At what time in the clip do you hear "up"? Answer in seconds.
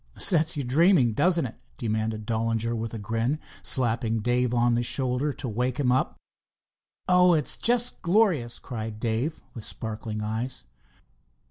5.91-6.17